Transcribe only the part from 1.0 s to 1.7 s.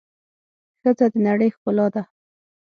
د د نړۍ